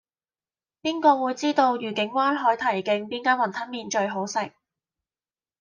[0.81, 4.51] 邊個會知道愉景灣海堤徑邊間雲吞麵最好食